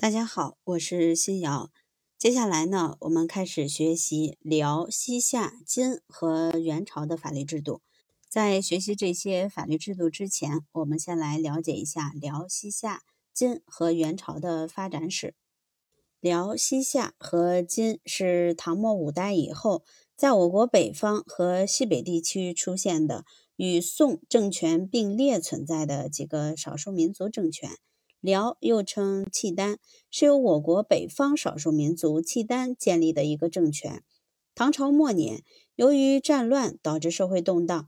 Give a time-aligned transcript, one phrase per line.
[0.00, 1.70] 大家好，我是新瑶。
[2.16, 7.82] 接下来呢，我们开始学习辽、西夏、金和元朝的法律制度。
[8.26, 13.02] 在学习这些法律制度之前，我们先来了解一下辽、西夏、
[13.34, 15.34] 金和元朝的发展史。
[16.18, 19.84] 辽、西夏和金是唐末五代以后，
[20.16, 23.26] 在我国北方和西北地区出现的
[23.56, 27.72] 与宋政权并列存在的几个少数民族政权。
[28.20, 29.78] 辽又称契丹，
[30.10, 34.02] 是由我国北方少数民族契丹建立的一个政权。
[34.54, 35.42] 唐朝末年，
[35.74, 37.86] 由于战乱导致社会动荡，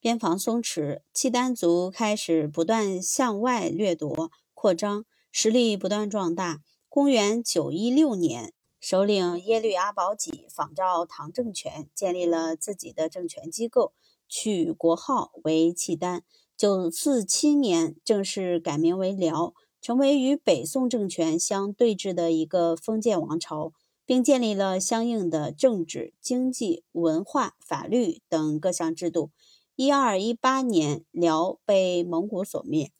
[0.00, 6.60] 边防松弛，契丹族开始不断向外掠夺、扩张，实力不断壮大。
[6.88, 13.92] 公元九一六年，首领耶律阿保机仿照唐政权，建立了自己的政权机构，
[14.26, 16.24] 取国号为契丹。
[16.56, 19.54] 九四七年，正式改名为辽。
[19.80, 23.72] 成为与北宋政权相对峙的一个封建王朝，
[24.04, 29.30] 并建立了相应的政治、经济、文化、法律等各项制度。
[29.76, 32.90] 一二一八年，辽被蒙古所灭。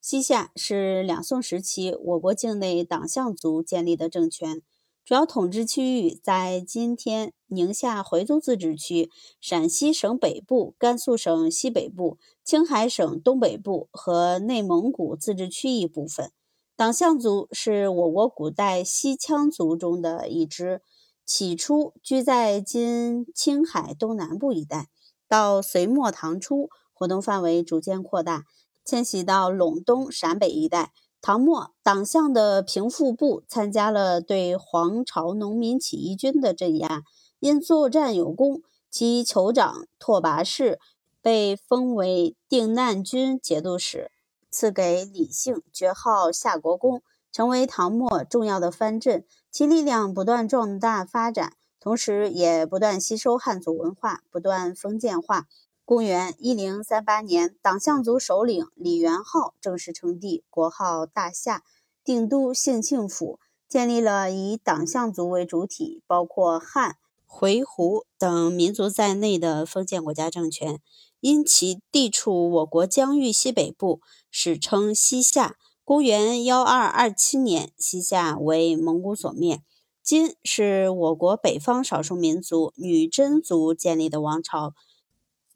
[0.00, 4.62] 西夏是两宋时期我国境内党项族建立的政权。
[5.04, 16.30] 主要统治区域在今天宁夏回族自治区、陕西省北部、甘肃省西北部、青海省东北部和内蒙古自治区一部分。
[16.76, 20.80] 党项族是我国古代西羌族中的一支，
[21.26, 24.88] 起初居在今青海东南部一带，
[25.28, 28.44] 到隋末唐初，活动范围逐渐扩大，
[28.84, 30.92] 迁徙到陇东、陕北一带。
[31.22, 37.02] 唐末，党项的平复部参加了对黄巢农民起义军的镇压，
[37.40, 40.78] 因作战有功，其酋长拓跋氏
[41.20, 44.10] 被封为定难军节度使，
[44.50, 49.22] 赐给李姓，爵号夏国公，成为唐末重要的藩镇。
[49.50, 55.46] 其力量不断壮大发展，同时也不断吸收汉族文化，不断封建化。
[55.90, 61.64] 公元一零三八年，党项族首领李元昊正式称帝，国号大夏，
[62.04, 66.94] 定都兴庆府，建立了以党项族为主体，包括汉、
[67.26, 70.80] 回鹘等民族在内的封建国家政权。
[71.18, 75.56] 因其地处我国疆域西北部，史称西夏。
[75.82, 79.60] 公元幺二二七年，西夏为蒙古所灭。
[80.04, 84.72] 金是我国北方少数民族女真族建立的王朝。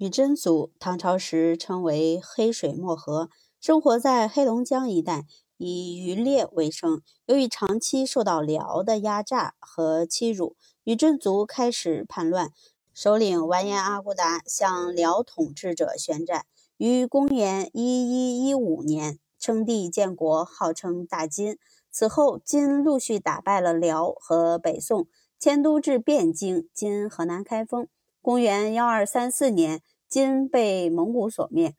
[0.04, 5.24] 女真族唐朝时称为黑水漠河，生活在黑龙江一带，
[5.56, 7.00] 以渔猎为生。
[7.24, 12.50] 由于长期受到辽的压榨和欺辱，女真族开始叛乱，
[12.92, 16.44] 首领完颜阿骨达向辽统治者宣战，
[16.76, 21.56] 于公元一一一五年称帝建国，号称大金。
[21.90, 25.06] 此后，金陆续打败了辽和北宋，
[25.38, 27.88] 迁都至汴京（今河南开封）。
[28.20, 29.82] 公元幺二三四年，
[30.14, 31.74] 金被蒙古所灭。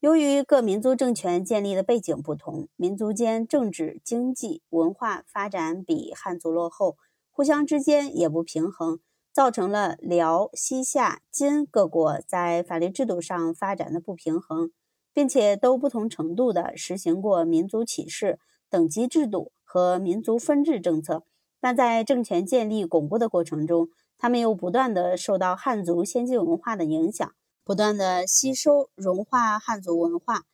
[0.00, 6.96] 由于各民族政权建立的背景不同，民族间政治、经济、文化发展比汉族落后，
[7.30, 8.98] 互相之间也不平衡，
[9.32, 14.72] 造成了辽、西夏、金各国在法律制度上发展的不平衡，
[15.14, 21.22] 并且都不同程度地实行过民族歧视、等级制度和民族分治政策。
[21.60, 27.32] 但在政权建立巩固的过程中，他们又不断的受到汉族先进文化的影响，
[27.68, 30.44] 不断的吸收融化汉族文化，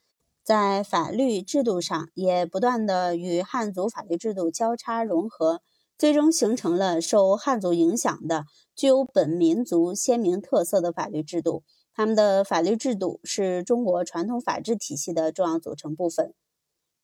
[0.43, 5.63] 在法律制度上也不断的与汉族法律制度交叉融合，
[5.97, 11.63] 最终形成了受汉族影响的具有本民族鲜明特色的法律制度。
[11.95, 16.35] 他们的法律制度是中国传统法治体系的重要组成部分。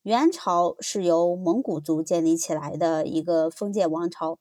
[0.01, 4.39] 元朝是由蒙古族建立起来的一个封建王朝。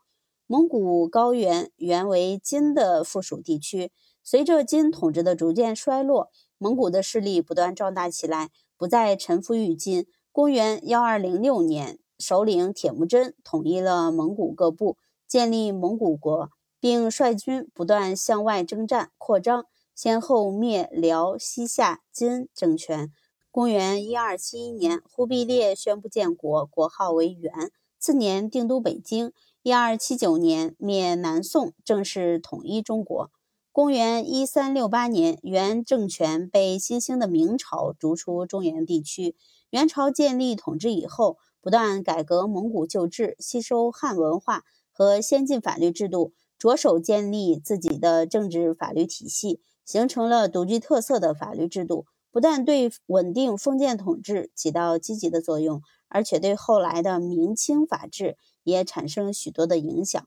[0.48, 3.92] 蒙古高原原为金的附属地区，
[4.22, 10.06] 随着金统治的逐渐衰落，蒙古的势力不断壮大起来，不再臣服于金。
[10.32, 14.96] 公元幺二零六年，首领铁木真统一了蒙古各部，
[15.26, 23.10] 建立蒙古国，并率军不断向外征战扩张，先后灭辽、西夏、金政权。
[23.50, 29.32] 公元一二七一年，忽必烈宣布建国，国号为元，次年定都北京。
[29.62, 33.30] 一二七九年灭南宋，正式统一中国。
[33.72, 39.36] 公元一三六八年，元政权被新兴的明朝逐出中原地区。
[39.70, 55.80] 元朝建立统治以后，不断改革蒙古旧制，吸收汉文化和先进法律制度，着手建立自己的政治法律体系，形成了独具特色的法律制度，不但对稳定封建统治起到积极的作用。
[56.08, 60.26] 而且对后来的明清法制也产生许多的影响。